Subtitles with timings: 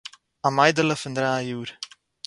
[0.47, 1.69] אַ מיידעלע פון דריי יאָר